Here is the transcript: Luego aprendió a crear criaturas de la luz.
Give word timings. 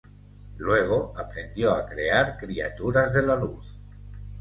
Luego 0.57 1.13
aprendió 1.15 1.73
a 1.75 1.85
crear 1.85 2.35
criaturas 2.35 3.13
de 3.13 3.21
la 3.21 3.35
luz. 3.35 3.79